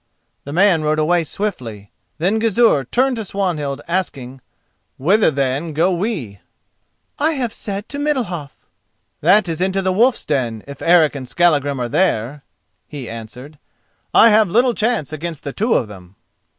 [0.45, 1.91] The man rode away swiftly.
[2.17, 4.41] Then Gizur turned to Swanhild, asking:
[4.97, 6.39] "Whither, then, go we?"
[7.19, 8.65] "I have said to Middalhof."
[9.19, 12.43] "That is into the wolf's den, if Eric and Skallagrim are there,"
[12.87, 13.59] he answered:
[14.11, 16.15] "I have little chance against the two of them."